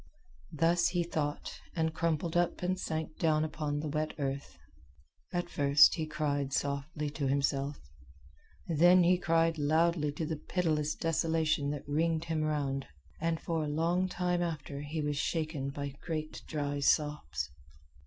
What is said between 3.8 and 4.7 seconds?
the wet earth.